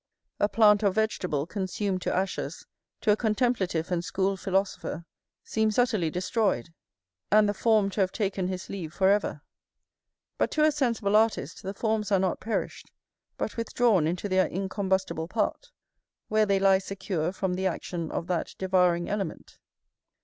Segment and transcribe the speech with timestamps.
[0.39, 2.65] A plant or vegetable consumed to ashes
[3.01, 5.05] to a contemplative and school philosopher
[5.43, 6.69] seems utterly destroyed,
[7.31, 9.43] and the form to have taken his leave for ever;
[10.39, 12.91] but to a sensible artist the forms are not perished,
[13.37, 15.69] but withdrawn into their incombustible part,
[16.29, 19.59] where they lie secure from the action of that devouring element.